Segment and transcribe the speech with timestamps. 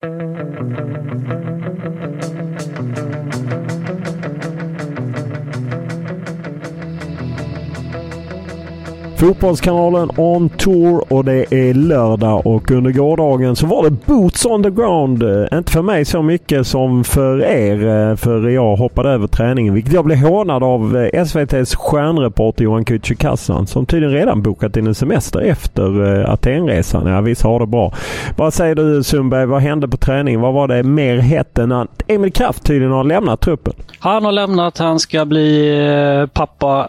[0.00, 1.57] thank you
[9.18, 14.62] Fotbollskanalen on tour och det är lördag och under gårdagen så var det Boots on
[14.62, 15.22] the ground.
[15.22, 19.74] Eh, inte för mig så mycket som för er eh, för jag hoppade över träningen
[19.74, 24.86] vilket jag blev hånad av eh, SVTs stjärnreporter Johan Kücükaslan som tydligen redan bokat in
[24.86, 27.06] en semester efter Atenresan.
[27.06, 27.92] Ja visst har det bra.
[28.36, 29.46] Vad säger du Sundberg?
[29.46, 30.40] Vad hände på träningen?
[30.40, 33.72] Vad var det mer hett än att Emil Kraft tydligen har lämnat truppen?
[33.98, 34.78] Han har lämnat.
[34.78, 36.88] Han ska bli pappa.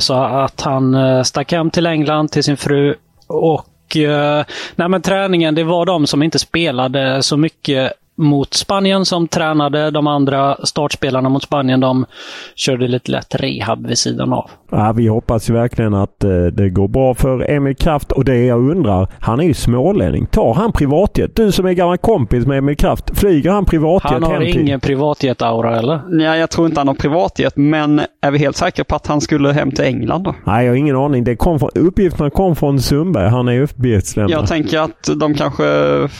[0.00, 0.94] Så att han
[1.32, 2.94] stack hem till England till sin fru.
[3.26, 4.44] Och eh,
[4.76, 9.90] nej men träningen, det var de som inte spelade så mycket mot Spanien som tränade.
[9.90, 12.06] De andra startspelarna mot Spanien de
[12.54, 14.50] körde lite lätt rehab vid sidan av.
[14.70, 18.44] Ja, vi hoppas ju verkligen att eh, det går bra för Emil Kraft och det
[18.44, 20.26] jag undrar, han är ju smålänning.
[20.26, 21.36] Tar han privatjet?
[21.36, 24.60] Du som är gammal kompis med Emil Kraft, flyger han privatjet Han har hem till...
[24.60, 26.00] ingen privatjet-aura eller?
[26.24, 29.20] Ja, jag tror inte han har privatjet, men är vi helt säkra på att han
[29.20, 30.34] skulle hem till England då?
[30.44, 31.24] Nej, jag har ingen aning.
[31.24, 33.28] Det kom från, uppgifterna kom från Sundberg.
[33.28, 34.40] Han är uppgiftslämnare.
[34.40, 35.64] Jag tänker att de kanske,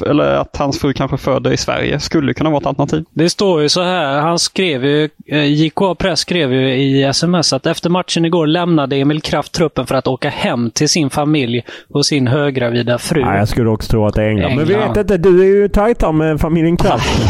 [0.06, 3.04] eller att hans fru kanske föder i Sverige, skulle kunna vara ett alternativ.
[3.10, 7.53] Det står ju så här, han skrev ju, eh, JK Press skrev ju i sms
[7.53, 11.65] att efter matchen igår lämnade Emil Kraft truppen för att åka hem till sin familj
[11.88, 13.25] och sin höggravida fru.
[13.25, 14.56] Nej, jag skulle också tro att det är England.
[14.56, 14.88] Men vi England.
[14.88, 15.16] vet inte.
[15.16, 17.20] Du är ju tajtare med familjen Kraft.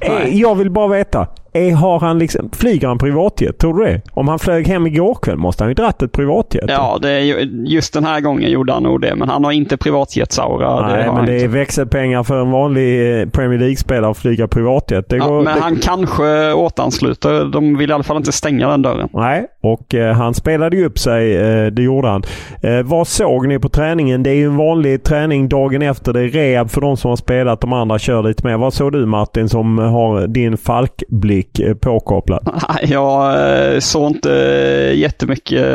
[0.00, 1.26] Eh, jag vill bara veta.
[1.52, 3.58] Är, har han liksom, flyger han privatjet?
[3.58, 4.00] Tror du det?
[4.12, 6.64] Om han flög hem igår kväll måste han ju dratt ett privatjet.
[6.68, 9.52] Ja, det är ju, just den här gången gjorde han nog det, men han har
[9.52, 10.86] inte privatjetsaura.
[10.88, 11.46] Nej, det men det är inte.
[11.48, 15.08] växelpengar för en vanlig eh, Premier League-spelare att flyga privatjet.
[15.08, 17.44] Det Ja, går, men det, han kanske återansluter.
[17.44, 19.08] De vill i alla fall inte stänga den dörren.
[19.12, 21.36] Nej, och eh, han spelade ju upp sig.
[21.36, 22.22] Eh, det gjorde han.
[22.62, 24.22] Eh, vad såg ni på träningen?
[24.22, 26.12] Det är ju en vanlig träning dagen efter.
[26.12, 27.60] Det är rehab för de som har spelat.
[27.60, 28.56] De andra kör lite mer.
[28.56, 32.60] Vad såg du Martin som har din falkblick eh, påkopplad?
[32.82, 33.34] Jag
[33.74, 35.66] eh, såg inte eh, jättemycket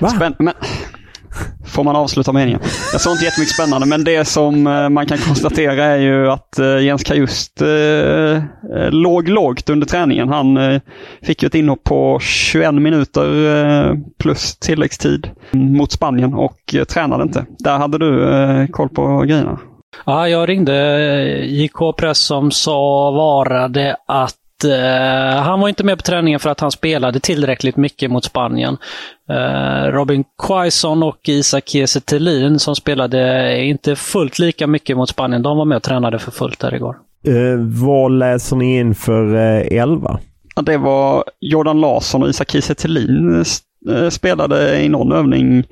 [0.00, 0.08] Va?
[0.08, 0.52] spännande.
[1.66, 2.60] Får man avsluta meningen?
[2.92, 7.04] Jag såg inte jättemycket spännande, men det som man kan konstatera är ju att Jens
[7.04, 7.62] Kajust
[8.74, 10.28] eh, låg lågt under träningen.
[10.28, 10.80] Han eh,
[11.22, 17.22] fick ju ett inhopp på 21 minuter eh, plus tilläggstid mot Spanien och eh, tränade
[17.22, 17.46] inte.
[17.58, 19.58] Där hade du eh, koll på grejerna.
[20.06, 20.74] Ja, jag ringde
[21.46, 26.60] JK Press som sa varade att eh, han var inte med på träningen för att
[26.60, 28.76] han spelade tillräckligt mycket mot Spanien.
[29.30, 35.42] Eh, Robin Quaison och Isak Kiese Thelin som spelade inte fullt lika mycket mot Spanien,
[35.42, 36.96] de var med och tränade för fullt där igår.
[37.26, 39.34] Eh, vad läser ni in för
[39.72, 40.18] elva?
[40.56, 43.44] Ja, det var Jordan Larsson och Isak Kiese Thelin
[44.10, 45.64] spelade i någon övning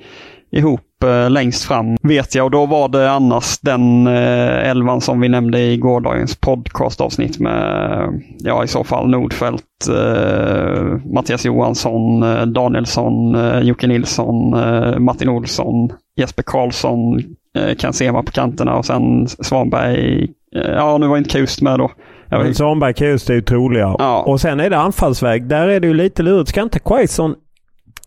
[0.53, 5.21] ihop eh, längst fram vet jag och då var det annars den eh, elvan som
[5.21, 10.83] vi nämnde i gårdagens podcastavsnitt med ja i så fall Nordfeldt, eh,
[11.15, 17.19] Mattias Johansson, eh, Danielsson, eh, Jocke Nilsson, eh, Martin Olsson, Jesper Karlsson,
[17.59, 20.29] eh, Ken Sema på kanterna och sen Svanberg.
[20.57, 21.91] Eh, ja nu var inte Kust med då.
[22.31, 23.97] Men Svanberg Kajust är ju troliga.
[23.99, 24.23] Ja.
[24.27, 25.47] Och sen är det anfallsväg.
[25.49, 26.49] Där är det ju lite lurigt.
[26.49, 27.35] Ska inte Quaison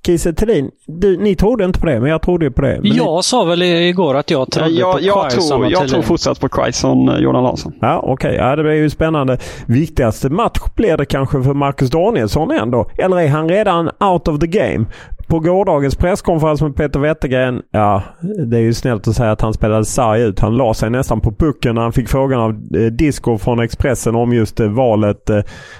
[0.05, 2.79] Kiese Thelin, du, ni trodde inte på det, men jag trodde ju på det.
[2.81, 5.87] Men jag sa väl igår att jag trodde jag, på jag, Quaison tror, och jag
[5.87, 7.71] tror fortsatt på Quaison, eh, Jordan Larsson.
[7.71, 8.35] Ni, ja, okej.
[8.35, 9.37] Ja, det blir ju spännande.
[9.65, 12.89] Viktigaste match blir det kanske för Marcus Danielsson ändå.
[12.97, 14.85] Eller är han redan out of the game?
[15.27, 18.03] På gårdagens presskonferens med Peter Wettergren, ja,
[18.47, 20.39] det är ju snällt att säga att han spelade sarg ut.
[20.39, 24.15] Han la sig nästan på pucken när han fick frågan av eh, Disco från Expressen
[24.15, 25.29] om just eh, valet.
[25.29, 25.39] Eh,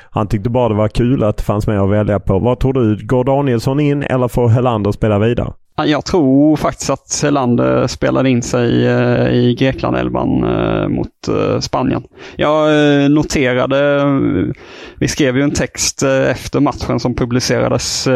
[0.09, 2.39] han tyckte bara det var kul att det fanns med att välja på.
[2.39, 3.05] Vad tror du?
[3.05, 5.53] Går Danielsson in eller får Helander spela vidare?
[5.75, 12.03] Jag tror faktiskt att Helander spelade in sig eh, i Grekland-elvan eh, mot eh, Spanien.
[12.35, 12.71] Jag
[13.11, 14.05] noterade,
[14.99, 18.07] vi skrev ju en text efter matchen som publicerades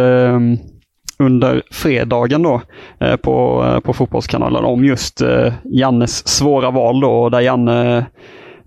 [1.20, 2.62] under fredagen då
[3.00, 8.06] eh, på, eh, på Fotbollskanalen om just eh, Jannes svåra val då, där Janne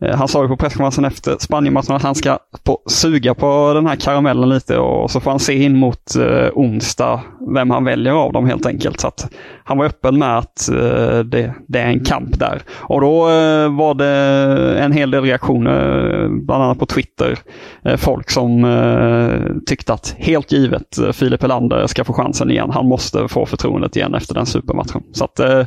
[0.00, 3.86] Eh, han sa ju på presskonferensen efter Spanienmatchen att han ska på, suga på den
[3.86, 7.20] här karamellen lite och så får han se in mot eh, onsdag
[7.54, 9.00] vem han väljer av dem helt enkelt.
[9.00, 9.32] Så att
[9.64, 12.62] han var öppen med att eh, det, det är en kamp där.
[12.70, 17.38] Och då eh, var det en hel del reaktioner, eh, bland annat på Twitter.
[17.84, 22.70] Eh, folk som eh, tyckte att helt givet eh, Filip Helander ska få chansen igen.
[22.70, 25.02] Han måste få förtroendet igen efter den supermatchen.
[25.12, 25.66] Så att eh,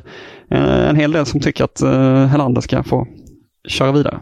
[0.49, 3.07] en hel del som tycker att eh, Helander ska få
[3.67, 4.19] köra vidare.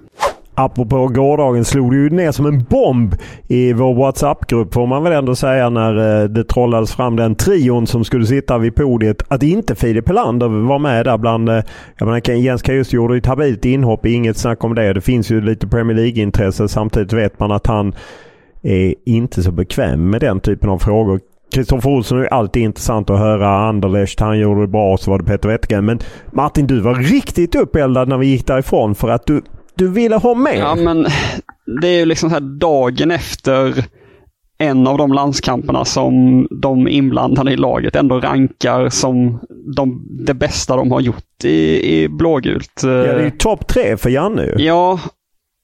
[0.56, 3.16] Apropå gårdagen slog det ju ner som en bomb
[3.48, 7.88] i vår WhatsApp-grupp får man väl ändå säga när eh, det trollades fram den trion
[7.88, 9.24] som skulle sitta vid podiet.
[9.28, 11.50] Att inte Filip Helander var med där bland...
[11.50, 11.64] Eh,
[11.98, 14.94] jag menar Jens Kajus gjorde ju ett habilt inhopp, inget snack om det.
[14.94, 16.68] Det finns ju lite Premier League-intresse.
[16.68, 17.96] Samtidigt vet man att han
[18.62, 21.20] är inte så bekväm med den typen av frågor.
[21.52, 23.50] Kristoffer Olsson är alltid intressant att höra.
[23.50, 24.98] Anderlecht, han gjorde det bra.
[24.98, 25.86] Så var det Peter Wettergren.
[25.86, 26.00] Men
[26.32, 29.42] Martin, du var riktigt uppeldad när vi gick därifrån för att du,
[29.76, 30.58] du ville ha med.
[30.58, 31.08] Ja, men
[31.82, 33.86] det är ju liksom så här dagen efter
[34.58, 39.40] en av de landskamperna som de inblandade i laget ändå rankar som
[39.76, 42.82] de, det bästa de har gjort i, i blågult.
[42.84, 44.54] Ja, det är ju topp tre för Janne.
[44.58, 45.00] Ja,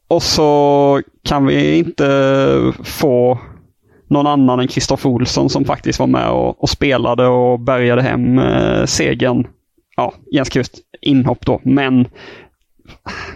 [0.07, 3.39] och så kan vi inte få
[4.07, 8.39] någon annan än Kristoffer Olsson som faktiskt var med och, och spelade och bärgade hem
[8.39, 9.47] eh, segern.
[9.95, 12.07] Ja, Jens Krust, inhopp då, men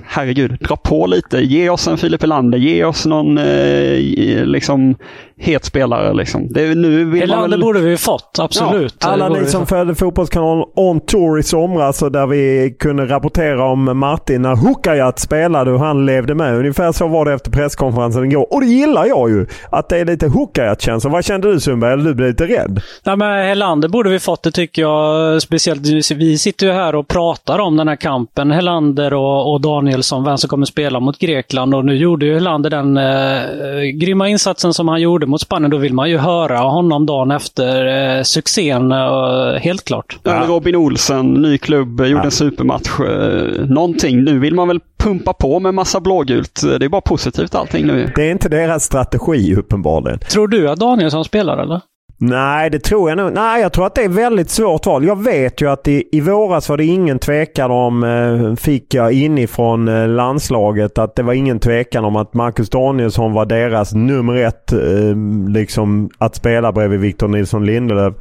[0.06, 1.38] herregud, dra på lite.
[1.38, 4.95] Ge oss en Filip Helander, ge oss någon eh, liksom
[5.41, 6.13] het spelare.
[6.13, 6.47] Liksom.
[6.53, 7.62] Det, nu vill man Helander väl...
[7.62, 9.00] borde vi fått, absolut.
[9.00, 13.65] Det Alla ni som följde Fotbollskanalen On Tour i somras och där vi kunde rapportera
[13.65, 16.56] om Martin när Hukajat spelade och han levde med.
[16.56, 18.53] Ungefär så var det efter presskonferensen igår.
[18.53, 19.45] Och det gillar jag ju.
[19.69, 21.09] Att det är lite Hukajat-känsla.
[21.09, 21.94] Vad kände du Sundberg?
[21.94, 22.81] Eller du blev lite rädd?
[23.03, 25.41] Nej, men Helander borde vi fått, det tycker jag.
[25.41, 25.81] Speciellt,
[26.12, 28.51] vi sitter ju här och pratar om den här kampen.
[28.51, 31.75] Helander och, och Danielsson, vem som kommer spela mot Grekland.
[31.75, 35.72] Och nu gjorde ju Helander den eh, grymma insatsen som han gjorde mot Spanien.
[35.72, 37.86] Då vill man ju höra honom dagen efter
[38.18, 40.19] eh, succén, eh, helt klart.
[40.24, 40.44] Ja.
[40.48, 42.24] Robin Olsen, ny klubb, gjorde Ja.
[42.24, 43.00] en supermatch.
[43.00, 44.24] Eh, någonting.
[44.24, 46.62] Nu vill man väl pumpa på med massa blågult.
[46.80, 48.12] Det är bara positivt allting nu.
[48.16, 50.19] Det är inte deras strategi uppenbarligen.
[50.19, 51.81] Tror du att Danielsson spelar, eller?
[52.23, 53.33] Nej, det tror jag nog.
[53.33, 55.06] Nej, jag tror att det är väldigt svårt val.
[55.06, 59.12] Jag vet ju att i, i våras var det ingen tvekan om, eh, fick jag
[59.13, 64.35] inifrån eh, landslaget, att det var ingen tvekan om att Marcus Danielsson var deras nummer
[64.35, 65.15] ett eh,
[65.47, 68.13] liksom att spela bredvid Victor Nilsson Lindelöf.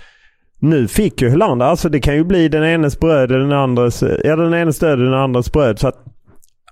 [0.58, 4.18] Nu fick ju Helander, alltså det kan ju bli den enes bröd den andres, eh,
[4.24, 5.78] ja den enes död den andres bröd.
[5.78, 6.04] Så att,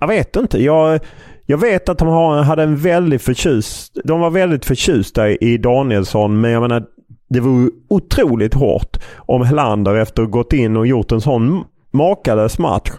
[0.01, 0.63] jag vet inte.
[0.63, 1.01] Jag,
[1.47, 6.41] jag vet att de har, hade en väldigt förtjust, de var väldigt förtjusta i Danielsson
[6.41, 6.83] men jag menar
[7.29, 12.59] det vore otroligt hårt om Helander efter att gått in och gjort en sån makalös
[12.59, 12.91] match.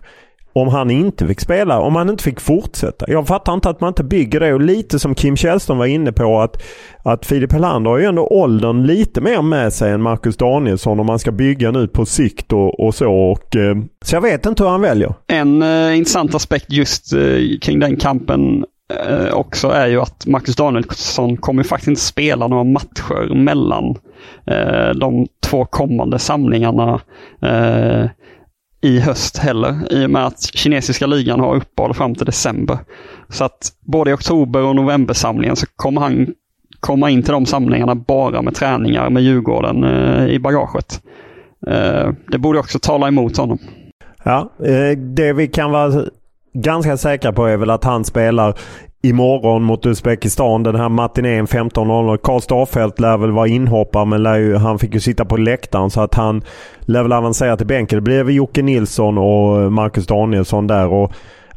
[0.53, 3.05] Om han inte fick spela, om han inte fick fortsätta.
[3.07, 4.53] Jag fattar inte att man inte bygger det.
[4.53, 6.63] Och lite som Kim Källström var inne på att,
[7.03, 11.05] att Filip Helander har ju ändå åldern lite mer med sig än Marcus Danielsson om
[11.05, 13.13] man ska bygga nu på sikt och, och så.
[13.13, 15.13] Och, eh, så jag vet inte hur han väljer.
[15.27, 17.19] En eh, intressant aspekt just eh,
[17.61, 22.63] kring den kampen eh, också är ju att Marcus Danielsson kommer faktiskt inte spela några
[22.63, 23.95] matcher mellan
[24.45, 27.01] eh, de två kommande samlingarna
[27.41, 28.05] eh,
[28.81, 29.93] i höst heller.
[29.93, 32.77] I och med att kinesiska ligan har uppehåll fram till december.
[33.29, 36.27] Så att både i oktober och novembersamlingen så kommer han
[36.79, 41.01] komma in till de samlingarna bara med träningar med Djurgården eh, i bagaget.
[41.67, 43.59] Eh, det borde också tala emot honom.
[44.23, 46.03] Ja, eh, det vi kan vara
[46.53, 48.53] ganska säkra på är väl att han spelar
[49.01, 50.63] imorgon mot Uzbekistan.
[50.63, 52.17] Den här matinén 15.00.
[52.17, 55.89] Karl Starfelt lär väl vara inhoppare men lär ju, han fick ju sitta på läktaren
[55.89, 56.41] så att han
[56.81, 57.97] lär väl avancera till bänken.
[57.97, 60.87] Det blir väl Jocke Nilsson och eh, Marcus Danielsson där.
[60.87, 61.11] Och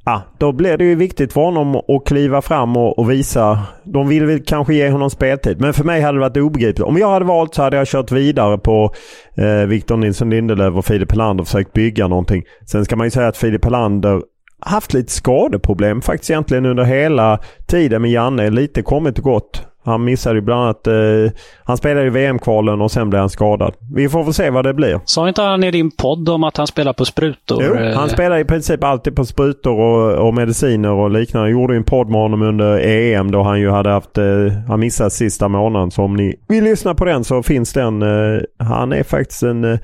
[0.05, 3.59] ah, då blir det ju viktigt för honom att kliva fram och, och, visa.
[3.85, 5.61] De vill väl kanske ge honom speltid.
[5.61, 6.87] Men för mig hade det varit obegripligt.
[6.87, 8.91] Om jag hade valt så hade jag kört vidare på
[9.37, 12.43] eh, Victor Nilsson Lindelöf och Filip Helander och försökt bygga någonting.
[12.67, 14.23] Sen ska man ju säga att Filip Helander
[14.67, 18.51] haft lite skadeproblem faktiskt egentligen under hela tiden med Janne.
[18.51, 19.67] Lite kommit och gått.
[19.85, 20.87] Han missade ju bland annat...
[20.87, 21.33] Eh,
[21.65, 23.75] han spelade i VM-kvalen och sen blev han skadad.
[23.95, 25.01] Vi får väl se vad det blir.
[25.05, 27.63] Sa inte han i din podd om att han spelar på sprutor?
[27.65, 31.49] Jo, han spelar i princip alltid på sprutor och, och mediciner och liknande.
[31.49, 34.19] Jag gjorde en podd med honom under EM då han ju hade haft...
[34.19, 34.25] Eh,
[34.69, 35.91] han missade sista månaden.
[35.91, 38.03] Så om ni vill lyssna på den så finns den.
[38.03, 39.79] Eh, han är faktiskt en...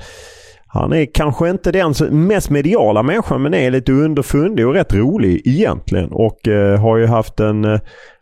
[0.69, 5.43] Han är kanske inte den mest mediala människan men är lite underfundig och rätt rolig
[5.45, 6.09] egentligen.
[6.13, 7.81] Och eh, har ju haft en eh,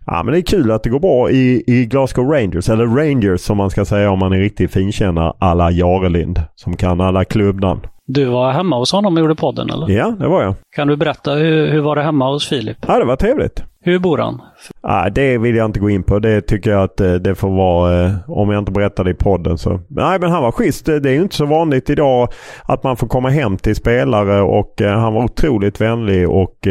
[0.08, 3.40] Ja, men det är kul att det går bra i, i Glasgow Rangers, eller Rangers
[3.40, 7.80] som man ska säga om man är riktig finkännare alla Jarelind som kan alla klubbnamn.
[8.06, 9.90] Du var hemma hos honom och gjorde podden eller?
[9.90, 10.54] Ja, det var jag.
[10.76, 12.76] Kan du berätta hur, hur var det hemma hos Filip?
[12.88, 13.62] Ja, det var trevligt.
[13.86, 14.42] Hur bor han?
[14.80, 16.18] Ah, det vill jag inte gå in på.
[16.18, 19.14] Det tycker jag att eh, det får vara eh, om jag inte berättar det i
[19.14, 19.58] podden.
[19.58, 19.80] Så.
[19.88, 20.86] Nej, men han var schysst.
[20.86, 22.28] Det är ju inte så vanligt idag
[22.64, 26.66] att man får komma hem till spelare och eh, han var otroligt vänlig och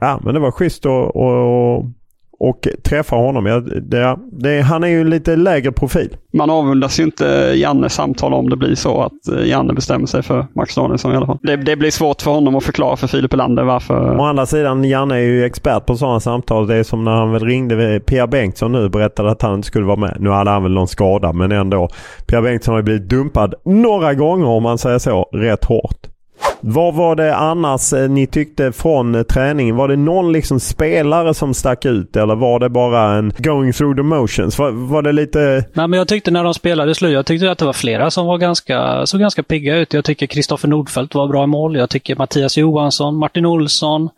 [0.00, 1.36] ja, men det var schysst och, och
[1.76, 1.84] och
[2.82, 3.46] träffa honom.
[3.46, 6.16] Ja, det, det, han är ju lite lägre profil.
[6.32, 10.22] Man avundas ju inte Janne samtal om det blir så att eh, Janne bestämmer sig
[10.22, 11.38] för Max Danielsson i alla fall.
[11.42, 14.20] Det, det blir svårt för honom att förklara för Filip Elander varför.
[14.20, 16.66] Å andra sidan, Janne är ju expert på sådana samtal.
[16.66, 19.66] Det är som när han väl ringde Pia Bengtsson nu och berättade att han inte
[19.66, 20.16] skulle vara med.
[20.20, 21.88] Nu hade han väl någon skada men ändå.
[22.26, 26.15] Pia Bengtsson har ju blivit dumpad några gånger om man säger så, rätt hårt.
[26.60, 29.76] Vad var det annars eh, ni tyckte från eh, träningen?
[29.76, 33.96] Var det någon liksom spelare som stack ut eller var det bara en going through
[33.96, 34.58] the motions?
[34.58, 35.64] Var, var det lite...
[35.72, 38.26] Nej, men jag tyckte när de spelade slut, jag tyckte att det var flera som
[38.26, 39.92] var ganska, såg ganska pigga ut.
[39.92, 41.76] Jag tycker Kristoffer Nordfeldt var bra i mål.
[41.76, 44.08] Jag tycker Mattias Johansson, Martin Olsson.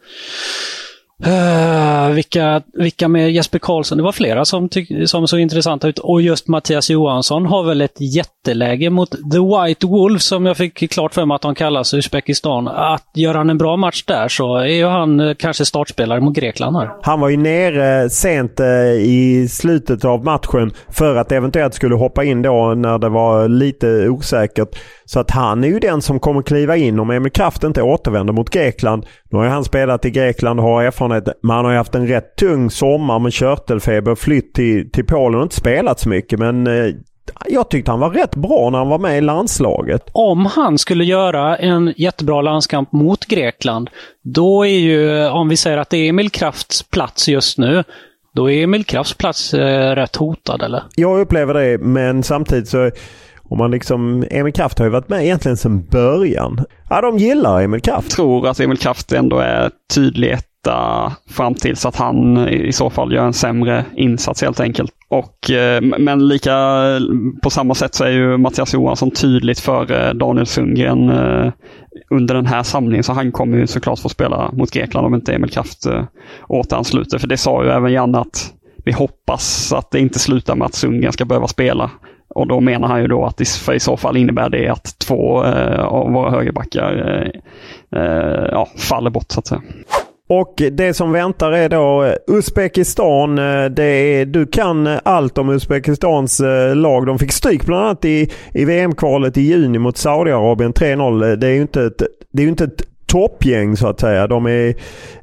[1.26, 3.98] Uh, vilka, vilka med Jesper Karlsson?
[3.98, 4.68] Det var flera som,
[5.06, 5.98] som såg intressanta ut.
[5.98, 10.92] Och just Mattias Johansson har väl ett jätteläge mot The White Wolf som jag fick
[10.92, 12.68] klart för mig att de kallas i Uzbekistan.
[12.68, 16.36] Att gör han en bra match där så är ju han uh, kanske startspelare mot
[16.36, 16.90] Grekland här.
[17.02, 21.94] Han var ju nere eh, sent uh, i slutet av matchen för att eventuellt skulle
[21.94, 24.78] hoppa in då när det var lite osäkert.
[25.04, 28.32] Så att han är ju den som kommer kliva in om Emil Kraft inte återvänder
[28.32, 29.06] mot Grekland.
[29.30, 31.07] Nu har ju han spelat i Grekland och har erfarenhet.
[31.08, 34.14] Men han har ju haft en rätt tung sommar med körtelfeber.
[34.14, 36.38] Flytt till, till Polen och inte spelat så mycket.
[36.38, 36.94] Men eh,
[37.46, 40.02] jag tyckte han var rätt bra när han var med i landslaget.
[40.12, 43.90] Om han skulle göra en jättebra landskamp mot Grekland,
[44.22, 47.84] då är ju, om vi säger att det är Emil Krafts plats just nu,
[48.34, 50.82] då är Emil Krafts plats eh, rätt hotad eller?
[50.94, 52.90] Jag upplever det, men samtidigt så
[53.50, 56.64] om man liksom, Emil Kraft har ju varit med egentligen sedan början.
[56.90, 58.08] Ja, de gillar Emil Kraft.
[58.08, 62.90] Jag tror att Emil Kraft ändå är tydlig etta fram tills att han i så
[62.90, 64.92] fall gör en sämre insats helt enkelt.
[65.08, 66.54] Och, eh, men lika
[67.42, 71.52] på samma sätt så är ju Mattias Johansson tydligt för eh, Daniel Sundgren eh,
[72.10, 73.04] under den här samlingen.
[73.04, 75.86] Så han kommer ju såklart få spela mot Grekland om inte Emil Kraft
[76.48, 77.18] återansluter.
[77.18, 78.52] För det sa ju även Janne att
[78.84, 81.90] vi hoppas att det inte slutar med att Sundgren ska behöva spela.
[82.34, 85.42] Och då menar han ju då att för i så fall innebär det att två
[85.78, 87.32] av våra högerbackar
[88.52, 89.62] ja, faller bort så att säga.
[90.28, 93.38] Och det som väntar är då eh, Uzbekistan.
[93.38, 97.06] Eh, det är, du kan allt om Uzbekistans eh, lag.
[97.06, 101.36] De fick stryk bland annat i, i VM-kvalet i juni mot Saudiarabien 3-0.
[101.36, 104.26] Det är ju inte ett, det är inte ett toppgäng så att säga.
[104.26, 104.74] De är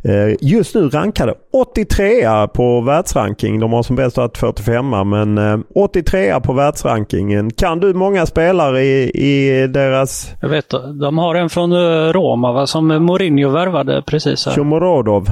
[0.03, 3.59] eh, just nu rankade 83 på världsranking.
[3.59, 7.51] De har som bäst varit 45 men eh, 83 på världsrankingen.
[7.51, 10.31] Kan du många spelare i, i deras...
[10.41, 12.67] Jag vet De har en från eh, Roma va?
[12.67, 14.45] som Mourinho värvade precis.
[14.45, 14.53] Här.
[14.53, 15.29] Shomorodov.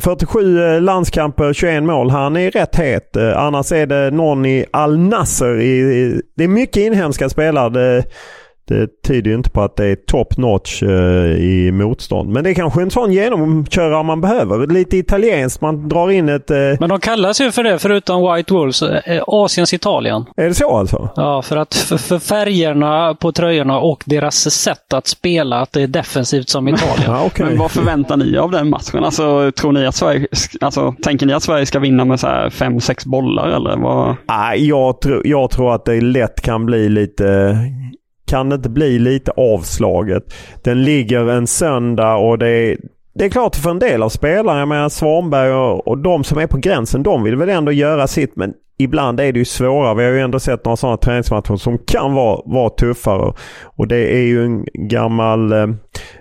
[0.00, 2.10] 47 eh, landskamper, 21 mål.
[2.10, 3.16] Han är rätt het.
[3.36, 5.54] Annars är det någon i Al Nasser.
[6.36, 8.02] det är mycket inhemska spelare
[8.68, 10.88] det tyder ju inte på att det är top notch uh,
[11.38, 12.30] i motstånd.
[12.30, 14.66] Men det är kanske en sån genomkörare man behöver.
[14.66, 15.60] Lite italienskt.
[15.60, 16.50] Man drar in ett...
[16.50, 16.56] Uh...
[16.80, 18.88] Men de kallas ju för det, förutom White Wolves, uh,
[19.26, 20.24] Asiens Italien.
[20.36, 21.08] Är det så alltså?
[21.16, 25.82] Ja, för att för, för, färgerna på tröjorna och deras sätt att spela, att det
[25.82, 27.04] är defensivt som Italien.
[27.06, 27.46] ja, okay.
[27.46, 29.04] Men vad förväntar ni av den matchen?
[29.04, 30.26] Alltså, tror ni att Sverige,
[30.60, 34.16] alltså, tänker ni att Sverige ska vinna med så fem, sex bollar eller vad?
[34.26, 37.56] Ah, jag, tro, jag tror att det lätt kan bli lite
[38.28, 40.34] kan det inte bli lite avslaget?
[40.64, 42.76] Den ligger en söndag och det är,
[43.14, 46.38] det är klart för en del av spelarna, jag menar Svanberg och, och de som
[46.38, 48.36] är på gränsen, de vill väl ändå göra sitt.
[48.36, 49.94] Men ibland är det ju svårare.
[49.94, 53.32] Vi har ju ändå sett några sådana träningsmatcher som kan vara, vara tuffare.
[53.64, 55.68] Och det är ju en gammal eh,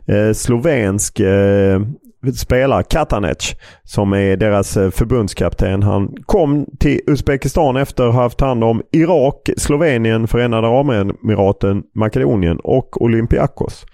[0.07, 1.81] eh slovensk eh,
[2.35, 5.83] spelare, Katanec, som är deras eh, förbundskapten.
[5.83, 12.59] Han kom till Uzbekistan efter att ha haft hand om Irak, Slovenien, Förenade Arabemiraten, Makedonien
[12.59, 13.85] och Olympiakos.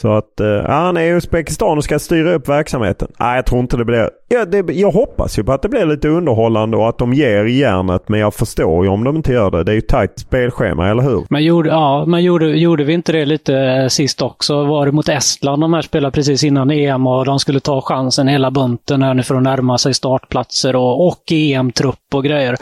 [0.00, 3.08] Så att uh, han är i Uzbekistan och ska styra upp verksamheten.
[3.18, 4.10] Nej, jag tror inte det blir...
[4.28, 7.44] Ja, det, jag hoppas ju på att det blir lite underhållande och att de ger
[7.44, 8.08] järnet.
[8.08, 9.64] Men jag förstår ju om de inte gör det.
[9.64, 11.24] Det är ju tajt spelschema, eller hur?
[11.30, 14.64] Men gjorde, ja, men gjorde, gjorde vi inte det lite eh, sist också?
[14.64, 18.28] Var det mot Estland de här spelade precis innan EM och de skulle ta chansen
[18.28, 22.56] hela bunten här nu för att närma sig startplatser och, och EM-trupp och grejer.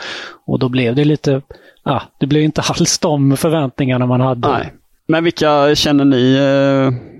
[0.47, 1.43] Och då blev det lite...
[1.85, 4.49] Ja, det blev inte alls de förväntningarna man hade.
[4.49, 4.73] Nej.
[5.09, 7.18] Men vilka känner ni eh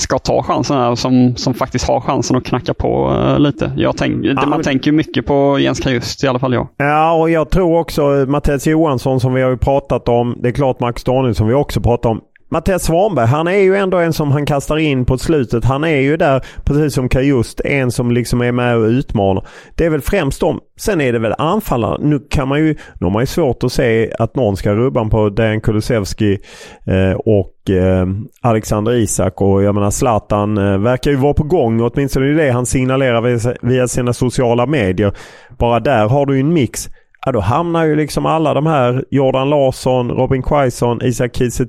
[0.00, 3.72] ska ta chansen här, som, som faktiskt har chansen att knacka på uh, lite.
[3.76, 4.62] Jag tänk, ja, man men...
[4.62, 6.68] tänker mycket på Jens Kajust, i alla fall jag.
[6.76, 10.36] Ja, och jag tror också Mattias Johansson som vi har pratat om.
[10.42, 12.20] Det är klart Max Danielsson som vi också pratat om.
[12.50, 15.64] Mattias Svanberg, han är ju ändå en som han kastar in på slutet.
[15.64, 19.46] Han är ju där, precis som Kajust, en som liksom är med och utmanar.
[19.74, 20.60] Det är väl främst dem.
[20.78, 21.98] Sen är det väl anfallarna.
[22.00, 25.08] Nu kan man ju, nu har man ju svårt att se att någon ska rubba
[25.08, 26.38] på Dejan Kulusevski
[26.86, 28.06] eh, och eh,
[28.40, 29.40] Alexander Isak.
[29.40, 31.80] Och jag menar Zlatan eh, verkar ju vara på gång.
[31.80, 35.12] Åtminstone det han signalerar via, via sina sociala medier.
[35.58, 36.88] Bara där har du ju en mix
[37.28, 41.66] ja, då hamnar ju liksom alla de här Jordan Larsson, Robin Quaison, Isak Kiese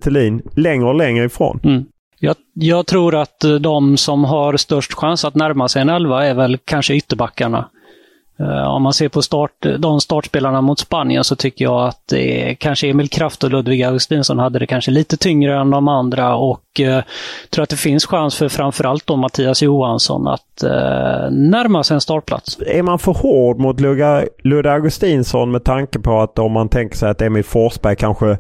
[0.56, 1.60] längre och längre ifrån.
[1.64, 1.86] Mm.
[2.20, 6.26] Jag, jag, tror att eh, de som har störst chans att närma sig en elva
[6.26, 7.70] är väl kanske ytterbackarna.
[8.40, 12.50] Eh, om man ser på start, de startspelarna mot Spanien så tycker jag att det
[12.50, 16.36] är, kanske Emil Kraft och Ludvig Augustinsson hade det kanske lite tyngre än de andra
[16.36, 17.04] och eh,
[17.50, 22.02] tror att det finns chans för framförallt då Mattias Johansson att eh, närma sig en
[22.02, 22.58] startplats.
[22.68, 27.10] Är man för hård mot Ludvig Augustinsson med tanke på att om man tänker sig
[27.10, 28.38] att Emil Forsberg kanske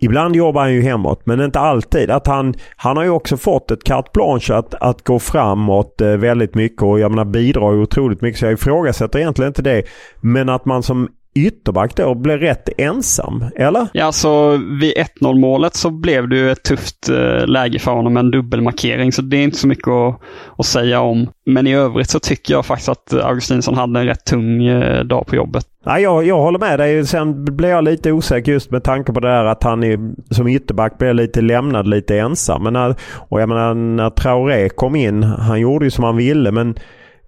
[0.00, 2.10] Ibland jobbar han ju hemåt men inte alltid.
[2.10, 6.08] Att han, han har ju också fått ett carte blanche att, att gå framåt eh,
[6.08, 9.82] väldigt mycket och jag menar bidrar ju otroligt mycket så jag ifrågasätter egentligen inte det.
[10.20, 13.88] Men att man som ytterback då blev rätt ensam, eller?
[13.92, 18.12] Ja, så vid 1-0 målet så blev det ju ett tufft eh, läge för honom
[18.12, 20.20] med en dubbelmarkering, så det är inte så mycket att,
[20.58, 21.28] att säga om.
[21.46, 25.26] Men i övrigt så tycker jag faktiskt att Augustinsson hade en rätt tung eh, dag
[25.26, 25.66] på jobbet.
[25.86, 27.06] Nej, jag, jag håller med dig.
[27.06, 29.98] Sen blev jag lite osäker just med tanke på det där att han är,
[30.34, 32.62] som ytterback blev lite lämnad lite ensam.
[32.62, 36.50] Men när, och jag menar när Traoré kom in, han gjorde ju som han ville
[36.50, 36.74] men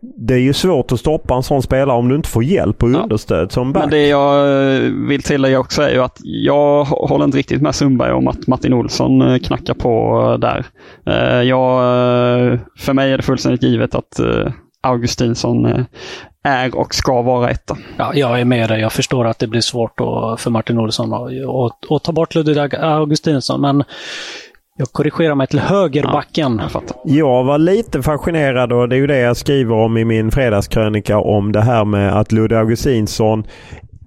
[0.03, 2.89] det är ju svårt att stoppa en sån spelare om du inte får hjälp och
[2.89, 3.49] understöd ja.
[3.49, 3.83] som back.
[3.83, 4.39] Men det jag
[4.75, 8.47] eh, vill tillägga också är ju att jag håller inte riktigt med Sundberg om att
[8.47, 10.67] Martin Olsson eh, knackar på eh, där.
[11.43, 11.81] Jag,
[12.79, 14.21] för mig är det fullständigt givet att
[14.81, 15.85] Augustinsson
[16.45, 17.77] är och ska vara etta.
[17.97, 18.81] Ja, jag är med dig.
[18.81, 20.01] Jag förstår att det blir svårt
[20.39, 23.85] för Martin Olsson att, att ta bort Ludvig Augustinsson, men
[24.77, 26.61] jag korrigerar mig till högerbacken.
[26.73, 30.05] Ja, jag, jag, var lite fascinerad och det är ju det jag skriver om i
[30.05, 33.45] min fredagskrönika om det här med att Ludde Augustinsson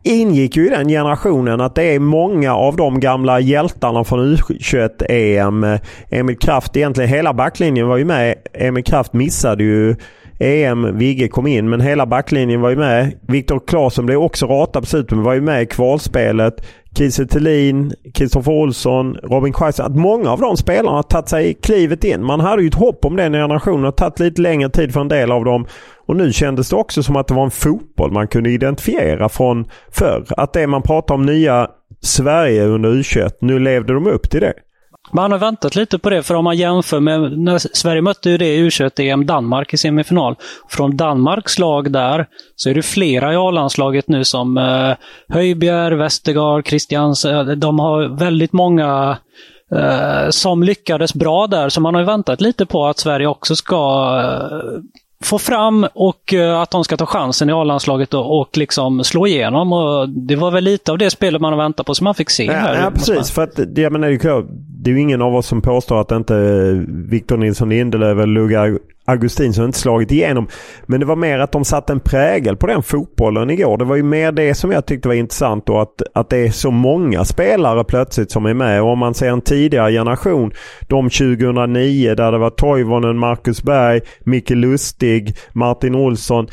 [0.04, 5.78] ingick ju i den generationen att det är många av de gamla hjältarna från U21-EM.
[6.10, 8.36] Emil Kraft, egentligen hela backlinjen var ju med.
[8.54, 9.96] Emil Kraft missade ju
[10.40, 13.14] EM, Vigge kom in men hela backlinjen var ju med.
[13.22, 16.66] Viktor Claesson blev också ratad på slutet men var ju med i kvalspelet.
[16.98, 19.86] Kiese Thelin, Kristoffer Olsson, Robin Quaison.
[19.86, 22.24] Att många av de spelarna har tagit sig klivet in.
[22.24, 23.82] Man hade ju ett hopp om den generationen.
[23.82, 25.66] Det har tagit lite längre tid för en del av dem.
[26.08, 29.66] Och nu kändes det också som att det var en fotboll man kunde identifiera från
[29.92, 30.26] förr.
[30.38, 31.68] Att det man pratar om nya
[32.02, 34.54] Sverige under U21, nu levde de upp till det.
[35.16, 38.38] Man har väntat lite på det, för om man jämför med när Sverige mötte ju
[38.38, 40.36] det i U21-EM Danmark i semifinal.
[40.70, 44.92] Från Danmarks lag där så är det flera i A-landslaget nu som eh,
[45.30, 47.26] Höjbjerg, Westergaard, Christians.
[47.58, 49.18] De har väldigt många
[49.72, 53.56] eh, som lyckades bra där, så man har ju väntat lite på att Sverige också
[53.56, 53.76] ska
[54.24, 54.82] eh,
[55.24, 59.28] få fram och uh, att de ska ta chansen i A-landslaget och, och liksom slå
[59.28, 59.74] igenom.
[59.74, 62.46] Och det var väl lite av det spelet man väntat på som man fick se.
[62.46, 63.32] Ja, här, ja precis.
[63.32, 64.08] För att, jag menar,
[64.84, 66.36] det är ju ingen av oss som påstår att inte
[66.88, 68.66] Victor Nilsson Lindelöf eller Lugga
[69.06, 70.48] Augustinsson inte slagit igenom.
[70.86, 73.78] Men det var mer att de satte en prägel på den fotbollen igår.
[73.78, 76.50] Det var ju mer det som jag tyckte var intressant och att, att det är
[76.50, 78.82] så många spelare plötsligt som är med.
[78.82, 80.52] Och om man ser en tidigare generation,
[80.88, 86.48] de 2009 där det var Toivonen, Marcus Berg, Micke Lustig, Martin Olsson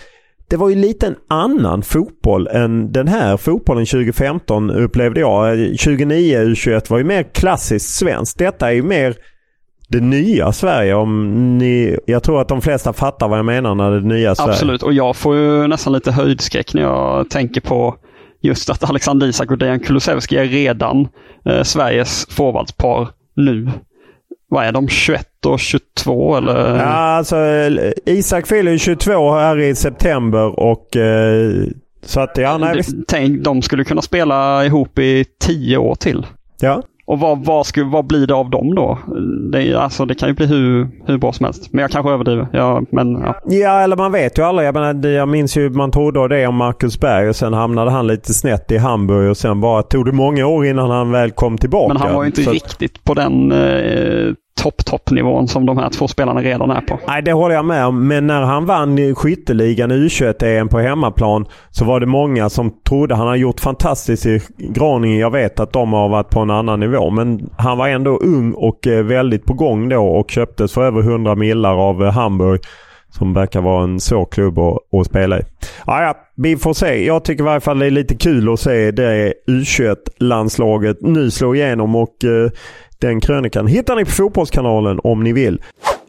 [0.53, 5.61] det var ju lite en annan fotboll än den här fotbollen 2015 upplevde jag.
[5.61, 8.39] Eh, 2009 U21 var ju mer klassiskt svenskt.
[8.39, 9.17] Detta är ju mer
[9.93, 10.95] det nya Sverige.
[10.95, 14.51] Om ni, jag tror att de flesta fattar vad jag menar när det nya Sverige.
[14.51, 17.95] Absolut, och jag får ju nästan lite höjdskräck när jag tänker på
[18.41, 21.09] just att Alexander Isak och Dejan Kulusevski är redan
[21.45, 23.71] eh, Sveriges forwardspar nu.
[24.49, 26.77] vad är de, 21 och 22 eller?
[26.77, 27.37] Ja, alltså
[28.07, 31.53] Isak fyller 22 här i september och eh,
[32.05, 32.97] så att ja, nej, visst.
[33.09, 36.27] Tänk, de skulle kunna spela ihop i tio år till.
[36.61, 36.83] Ja.
[37.05, 38.99] Och vad, vad, skulle, vad blir det av dem då?
[39.53, 41.73] Det, alltså, det kan ju bli hur, hur bra som helst.
[41.73, 42.47] Men jag kanske överdriver.
[42.53, 43.35] Ja, men, ja.
[43.45, 44.69] ja, eller man vet ju aldrig.
[44.69, 48.07] Jag, menar, jag minns ju man trodde det om Marcus Berg och sen hamnade han
[48.07, 51.59] lite snett i Hamburg och sen bara tog det många år innan han väl kom
[51.59, 51.95] tillbaka.
[51.95, 52.51] Men han var ju inte Så...
[52.51, 56.99] riktigt på den eh, topp-toppnivån som de här två spelarna redan är på.
[57.07, 58.09] Nej, det håller jag med om.
[58.09, 63.27] Men när han vann skytteligan U21-EM på hemmaplan så var det många som trodde han
[63.27, 65.19] har gjort fantastiskt i Groningen.
[65.19, 67.11] Jag vet att de har varit på en annan nivå.
[67.11, 71.01] Men han var ändå ung och eh, väldigt på gång då och köptes för över
[71.01, 72.61] 100 millar av eh, Hamburg.
[73.11, 75.43] Som verkar vara en svår klubb att, att spela i.
[75.87, 77.07] Ja, ja, vi får se.
[77.07, 81.55] Jag tycker i varje fall det är lite kul att se det U21-landslaget nu slå
[81.55, 82.51] igenom och eh,
[83.03, 85.63] den krönikan hittar ni på Fotbollskanalen om ni vill.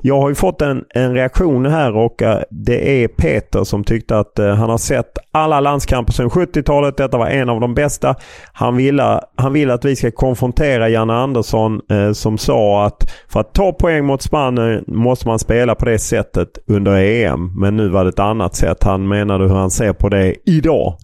[0.05, 4.19] Jag har ju fått en, en reaktion här och eh, det är Peter som tyckte
[4.19, 6.97] att eh, han har sett alla landskamper sedan 70-talet.
[6.97, 8.15] Detta var en av de bästa.
[8.53, 9.01] Han vill,
[9.35, 13.71] han vill att vi ska konfrontera Janne Andersson eh, som sa att för att ta
[13.71, 17.59] poäng mot Spanien måste man spela på det sättet under EM.
[17.59, 18.83] Men nu var det ett annat sätt.
[18.83, 20.97] Han menade hur han ser på det idag.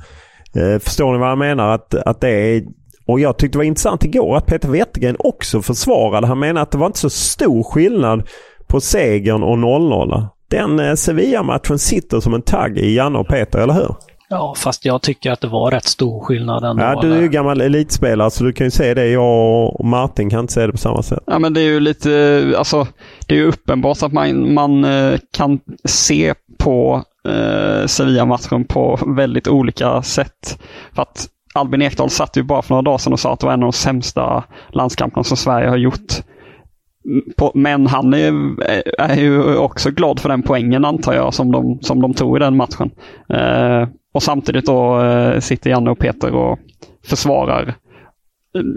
[0.80, 1.76] Förstår ni vad han menar?
[1.76, 2.64] Att, att det är
[3.10, 6.28] och jag tyckte det var intressant igår att Peter Wettergren också försvarade.
[6.28, 8.24] Han menade att det var inte så stor skillnad
[8.68, 10.28] på segern och 0-0.
[10.50, 13.96] Den eh, Sevilla-matchen sitter som en tagg i Janne och Peter, eller hur?
[14.30, 16.84] Ja, fast jag tycker att det var rätt stor skillnad ändå.
[16.84, 19.08] Ja, du är ju gammal elitspelare så du kan ju se det.
[19.08, 21.24] Jag och Martin kan inte se det på samma sätt.
[21.26, 22.88] Ja, men det är ju lite, alltså
[23.28, 29.48] det är ju uppenbart att man, man eh, kan se på eh, Sevilla-matchen på väldigt
[29.48, 30.60] olika sätt.
[30.96, 33.46] För att Albin Ekdal satt ju bara för några dagar sedan och sa att det
[33.46, 36.14] var en av de sämsta landskamperna som Sverige har gjort.
[37.54, 38.34] Men han är,
[39.00, 42.40] är ju också glad för den poängen antar jag som de, som de tog i
[42.40, 42.92] den matchen.
[43.30, 46.60] Eh, och samtidigt då eh, sitter Janne och Peter och
[47.06, 47.76] försvarar,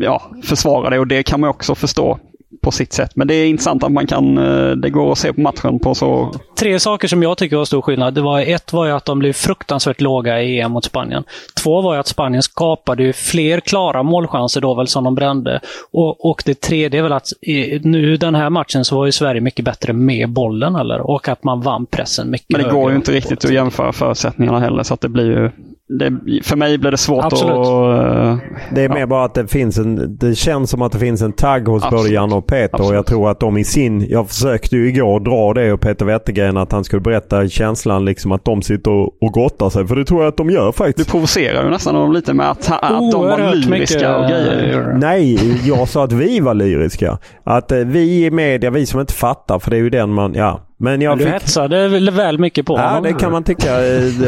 [0.01, 2.19] ja, försvarar det och det kan man också förstå
[2.61, 3.11] på sitt sätt.
[3.15, 5.95] Men det är intressant att man kan, eh, det går att se på matchen på
[5.95, 6.35] så...
[6.59, 8.15] Tre saker som jag tycker var stor skillnad.
[8.15, 11.25] Det var, ett var ju att de blev fruktansvärt låga i EM mot Spanien.
[11.63, 15.61] Två var ju att Spanien skapade fler klara målchanser då väl som de brände.
[15.93, 19.13] Och, och det tredje är väl att i, nu den här matchen så var ju
[19.13, 21.01] Sverige mycket bättre med bollen eller?
[21.01, 24.61] Och att man vann pressen mycket Men det går ju inte riktigt att jämföra förutsättningarna
[24.61, 25.51] heller så att det blir ju
[25.99, 27.55] det, för mig blir det svårt Absolut.
[27.55, 27.67] att...
[27.67, 28.37] Uh,
[28.75, 30.17] det är mer bara att det finns en...
[30.17, 32.03] Det känns som att det finns en tagg hos Absolut.
[32.03, 32.65] både Jan och Peter.
[32.73, 32.91] Absolut.
[32.91, 34.07] Och jag tror att de i sin...
[34.09, 38.33] Jag försökte ju igår dra det och Peter Wettergren att han skulle berätta känslan liksom
[38.33, 39.87] att de sitter och, och gottar sig.
[39.87, 41.09] För det tror jag att de gör faktiskt.
[41.09, 44.17] Du provocerar ju nästan dem lite med att, att oh, de var lyriska mycket.
[44.17, 44.97] och grejer.
[45.01, 47.19] Nej, jag sa att vi var lyriska.
[47.45, 50.35] Att eh, vi i media, vi som inte fattar, för det är ju den man...
[50.35, 51.33] Ja, men jag du fick...
[51.33, 53.03] hetsade väl mycket på Ja, honom.
[53.03, 53.71] det kan man tycka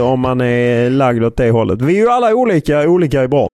[0.03, 1.83] om man är lagd åt det hållet.
[1.83, 3.49] Vi är ju alla olika, olika är bra.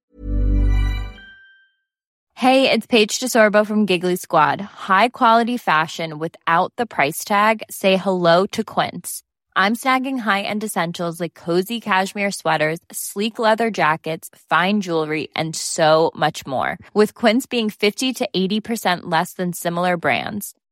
[2.35, 4.61] Hey, it's Paige DeSorbo from Giggly Squad.
[4.89, 7.63] High quality fashion without the price tag.
[7.71, 9.23] Say hello to Quince.
[9.57, 16.13] I'm snagging high-end essentials like cozy cashmere sweaters, sleek leather jackets, fine jewelry, and so
[16.17, 16.79] much more.
[16.95, 20.55] With Quince being 50 to 80% less than similar brands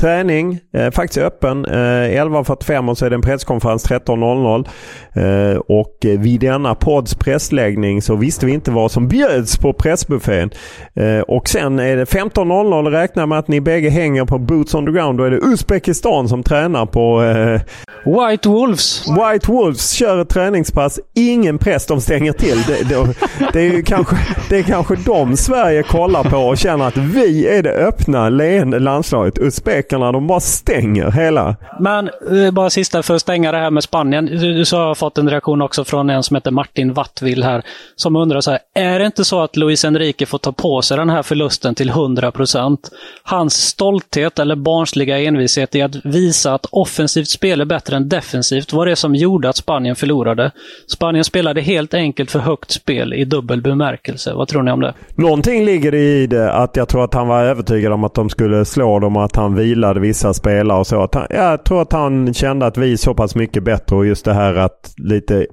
[0.00, 1.64] Träning, eh, faktiskt öppen.
[1.64, 4.68] Eh, 11.45 och så är det en presskonferens 13.00.
[5.14, 10.50] Eh, och vid denna podds pressläggning så visste vi inte vad som bjöds på pressbuffén.
[10.94, 14.86] Eh, och sen är det 15.00 räknar med att ni bägge hänger på Boots on
[14.86, 15.18] the ground.
[15.18, 17.60] Då är det Uzbekistan som tränar på eh,
[18.04, 19.02] White Wolves.
[19.08, 21.00] White Wolves kör ett träningspass.
[21.14, 22.62] Ingen press, de stänger till.
[22.62, 23.14] Det, det,
[23.52, 24.16] det är kanske,
[24.48, 28.78] det är kanske de Sverige kollar på och känner att vi är det öppna leende
[28.78, 29.38] landslaget.
[29.84, 31.56] Uzbekerna de bara stänger hela.
[31.80, 34.26] Men eh, bara sista för att stänga det här med Spanien.
[34.26, 37.62] Du, så har jag fått en reaktion också från en som heter Martin Wattvill här.
[37.96, 40.96] Som undrar så här, är det inte så att Luis Enrique får ta på sig
[40.96, 42.78] den här förlusten till 100%
[43.22, 48.72] Hans stolthet eller barnsliga envishet i att visa att offensivt spel är bättre än defensivt
[48.72, 50.50] var det som gjorde att Spanien förlorade.
[50.86, 54.34] Spanien spelade helt enkelt för högt spel i dubbel bemärkelse.
[54.34, 54.94] Vad tror ni om det?
[55.14, 58.64] Någonting ligger i det att jag tror att han var övertygad om att de skulle
[58.64, 61.02] slå dem och att han vilade vissa spelare och så.
[61.02, 64.06] Att han, jag tror att han kände att vi är så pass mycket bättre och
[64.06, 65.46] just det här att lite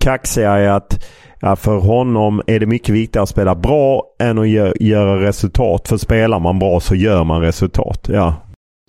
[0.00, 1.04] kaxiga är att
[1.40, 5.88] ja, för honom är det mycket viktigare att spela bra än att gö göra resultat.
[5.88, 8.08] För spelar man bra så gör man resultat.
[8.12, 8.34] Ja.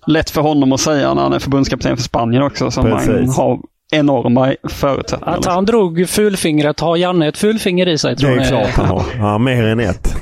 [0.06, 2.70] Lätt för honom att säga när han är förbundskapten för Spanien också.
[2.70, 3.58] Som han har
[3.92, 5.38] enorma förutsättningar.
[5.38, 8.16] Att han drog fulfingret, har Janne ett fulfinger i sig?
[8.16, 9.02] Tror det är klart han har.
[9.18, 10.16] Ja, mer än ett.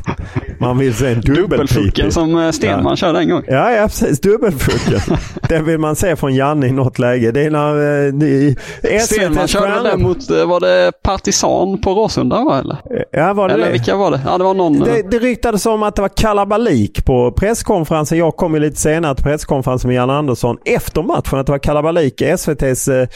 [0.59, 2.97] Man vill se en dubbelfucken som eh, Stenman ja.
[2.97, 3.43] körde en gång.
[3.49, 4.21] Ja, ja precis.
[4.21, 5.17] Dubbelfucken.
[5.49, 7.31] den vill man se från Janne i något läge.
[7.33, 8.95] Det är när...
[8.95, 12.59] Eh, Stenman körde den mot, eh, var det Partisan på Råsunda va?
[12.59, 12.77] Eller,
[13.11, 13.73] ja, var det eller det?
[13.73, 14.21] vilka var det?
[14.27, 14.81] Ja, det var någon.
[14.81, 18.19] Det, det ryktades om att det var kalabalik på presskonferensen.
[18.19, 21.39] Jag kom ju lite senare till presskonferensen med Jan Andersson efter matchen.
[21.39, 22.23] Att det var kalabalik.
[22.23, 23.09] SVTs eh,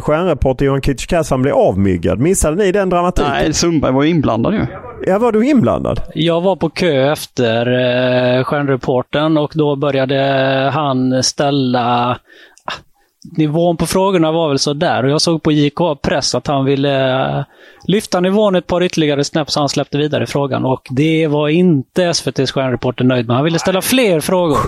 [0.00, 2.18] stjärnreporter Johan Kücükaslan blev avmyggad.
[2.18, 3.30] Missade ni den dramatiken?
[3.30, 4.66] Nej, Sundberg var ju inblandad ju.
[5.06, 6.00] Ja, var du inblandad?
[6.14, 10.20] Jag var på kö efter eh, stjärnreporten och då började
[10.74, 12.18] han ställa
[13.36, 16.64] Nivån på frågorna var väl så där och jag såg på JK Press att han
[16.64, 17.44] ville eh,
[17.86, 22.04] lyfta nivån ett par ytterligare snäpp så han släppte vidare frågan och det var inte
[22.04, 23.36] SVTs stjärnreporter nöjd med.
[23.36, 24.58] Han ville ställa fler frågor.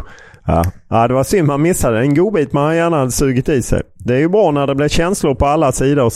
[0.47, 0.65] Ja.
[0.89, 2.01] ja, det var synd man missade.
[2.01, 3.83] En godbit man gärna hade sugit i sig.
[3.95, 6.13] Det är ju bra när det blir känslor på alla sidor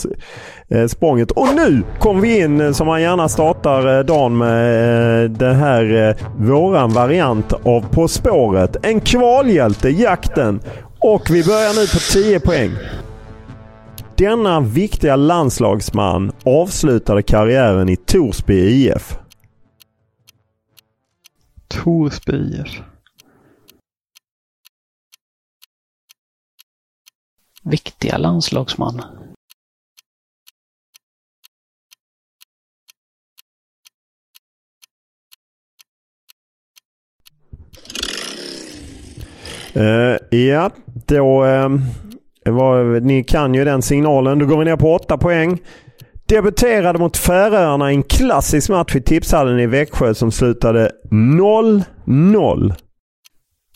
[0.69, 1.31] eh, språnget.
[1.31, 5.55] Och nu kommer vi in eh, som man gärna startar eh, dagen med eh, den
[5.55, 8.85] här eh, våran variant av På spåret.
[8.85, 10.59] En kvalhjälte, jakten.
[11.07, 12.71] Och vi börjar nu på 10 poäng.
[14.17, 19.17] Denna viktiga landslagsman avslutade karriären i Torsby IF.
[21.67, 22.81] Torsby IF.
[27.63, 29.01] viktiga landslagsman.
[39.77, 40.69] Uh, ja,
[41.07, 41.45] då...
[41.45, 41.69] Uh,
[42.51, 44.39] var, ni kan ju den signalen.
[44.39, 45.59] Då går vi ner på 8 poäng.
[46.27, 52.73] Debuterade mot Färöarna i en klassisk match i Tipshallen i Växjö som slutade 0-0.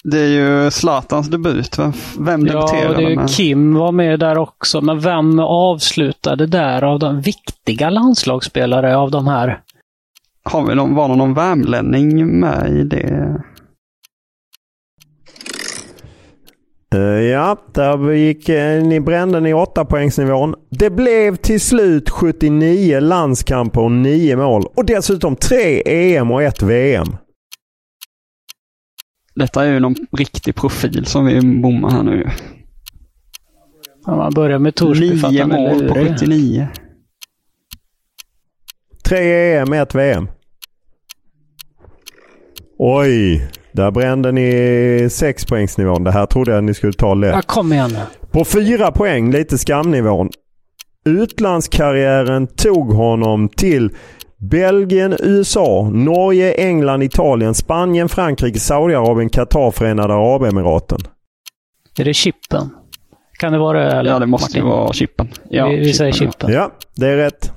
[0.04, 1.80] Det är ju Zlatans debut.
[1.80, 3.30] Vem, vem ja, debuterade det är med?
[3.30, 4.82] Kim var med där också.
[4.82, 9.62] Men vem avslutade där av de viktiga landslagsspelare av de här?
[10.44, 13.08] Har vi någon, var det någon värmlänning med i det?
[13.08, 13.36] Uh,
[17.32, 20.56] ja, där gick uh, ni brände ni 8 poängsnivån.
[20.70, 24.64] Det blev till slut 79 landskamper och 9 mål.
[24.76, 27.08] Och dessutom 3 EM och 1 VM.
[29.36, 32.30] Detta är ju någon riktig profil som vi bommar här nu.
[34.06, 35.22] Ja, man börjar med Torsby.
[35.32, 36.68] Nio mål på 79.
[39.04, 40.28] Tre EM, ett VM.
[42.78, 46.04] Oj, där brände ni sexpoängsnivån.
[46.04, 47.36] Det här trodde jag ni skulle ta lätt.
[47.36, 47.98] Ja, kom igen
[48.32, 50.30] På fyra poäng, lite skamnivån.
[51.06, 53.90] Utlandskarriären tog honom till
[54.38, 61.00] Belgien, USA, Norge, England, Italien, Spanien, Frankrike, Saudiarabien, Qatar, Förenade Arabemiraten.
[62.00, 62.70] Är det chippen?
[63.40, 63.92] Kan det vara det?
[63.92, 64.12] Eller?
[64.12, 65.28] Ja, det måste ju vara chippen.
[65.50, 66.52] Ja, vi, vi säger chippen.
[66.52, 67.52] Ja, det är rätt.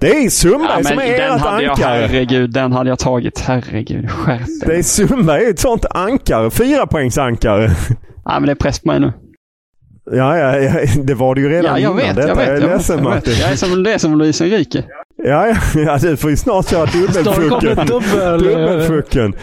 [0.00, 1.62] Det är Sundberg ja, som är ert ankare.
[1.62, 3.38] Jag, herregud, den hade jag tagit.
[3.38, 6.50] Herregud, skärp Det är Sundberg ett sånt ankare.
[6.50, 7.70] Fyra poängs ankare.
[8.24, 9.12] Ja, men det är press på mig nu.
[10.10, 12.16] Ja, ja, ja, det var det ju redan ja, jag innan.
[12.16, 13.40] Vet, jag vet, jag, är ledsen jag, vet.
[13.40, 14.84] jag är som, det är som Luis Enrique.
[15.16, 17.86] Ja, ja, ja, du får ju snart köra dubbelfucken.
[17.86, 18.42] dubbel.
[18.42, 19.34] dubbelfucken.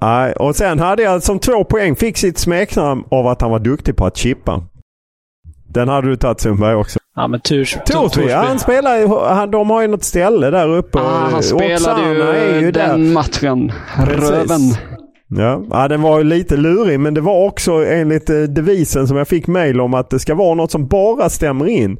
[0.00, 3.58] Nej, och sen hade jag som två poäng, fick sitt smeknamn av att han var
[3.58, 4.62] duktig på att chippa.
[5.68, 6.98] Den hade du tagit Sundberg också.
[7.16, 10.98] Ja men Turs, Torsby, han spelar han, de har ju något ställe där uppe.
[10.98, 13.12] Ah, han spelade ju, ju den där.
[13.12, 13.72] matchen.
[14.06, 14.60] Röven.
[15.28, 19.28] Ja, ja, den var lite lurig men det var också enligt eh, devisen som jag
[19.28, 21.98] fick mail om att det ska vara något som bara stämmer in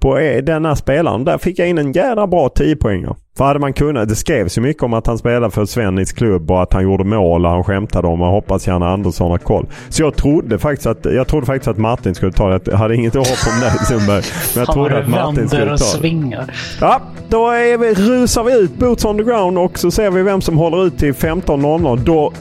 [0.00, 1.24] på eh, denna spelaren.
[1.24, 3.16] Där fick jag in en jädra bra 10 poänger.
[3.36, 6.50] För hade man kunnat, det skrevs ju mycket om att han spelade för Svennis klubb
[6.50, 9.66] och att han gjorde mål och han skämtade om och hoppas Janne Andersson har koll.
[9.88, 12.60] Så jag trodde faktiskt att, jag trodde faktiskt att Martin skulle ta det.
[12.70, 14.22] Jag hade inget hopp om det Sundberg.
[14.54, 15.78] Men jag trodde att Martin skulle ta det.
[15.78, 16.54] svingar.
[16.80, 20.22] Ja, då är vi, rusar vi ut Boots on the ground och så ser vi
[20.22, 21.98] vem som håller ut till 15.00.
[22.04, 22.32] Då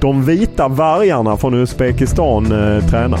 [0.00, 3.20] de vita vargarna från Uzbekistan eh, tränar.